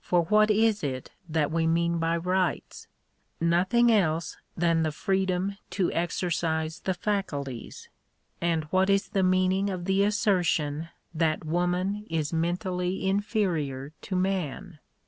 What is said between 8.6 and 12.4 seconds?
what is the meaning of the assertion that woman is